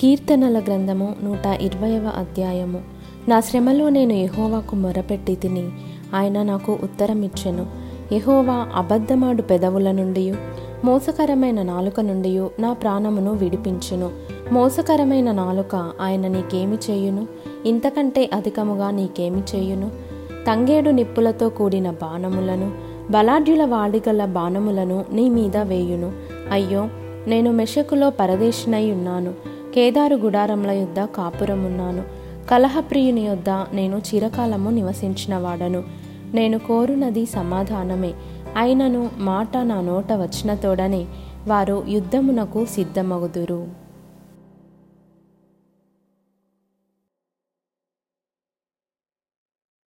[0.00, 2.80] కీర్తనల గ్రంథము నూట ఇరవైవ అధ్యాయము.
[3.28, 5.70] నా శ్రమలో నేను యహోవాకు మొరపెట్టి తిని
[6.14, 7.66] ఆయన నాకు ఉత్తరమిచ్చెను.
[8.12, 10.34] యహోవా అబద్ధమాడు పెదవుల నుండి
[10.84, 14.10] మోసకరమైన నాలుక నుండి నా ప్రాణమును విడిపించును.
[14.52, 17.26] మోసకరమైన నాలుక ఆయన నీకేమి చేయును?
[17.66, 19.90] ఇంతకంటే అధికముగా నీకేమి చేయును?
[20.46, 22.72] తంగేడు నిప్పులతో కూడిన బాణములను
[23.10, 26.12] బలాఢ్యుల వాడిగల బాణములను నీ మీద వేయును.
[26.50, 26.88] అయ్యో
[27.26, 29.34] నేను మెషకులో పరదేశినై ఉన్నాను.
[29.74, 32.02] కేదారు గుడారముల యొద్ద కాపురమున్నాను.
[32.50, 35.84] కలహప్రియుని యొద్ద నేను చిరకాలము నివసించిన వాడను
[36.34, 38.14] నేను కోరునది సమాధానమే.
[38.56, 41.06] అయినను మాట నా నోట వచ్చిన తోడనే.
[41.48, 43.83] వారు యుద్ధమునకు సిద్ధమగుదురు.